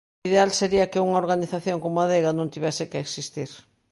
O 0.21 0.23
ideal 0.29 0.49
sería 0.59 0.89
que 0.91 1.03
unha 1.07 1.21
organización 1.23 1.77
como 1.83 1.97
Adega 2.01 2.31
non 2.37 2.51
tivese 2.53 2.89
que 2.91 3.03
existir. 3.05 3.51